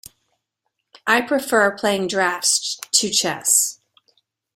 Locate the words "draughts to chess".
2.07-3.79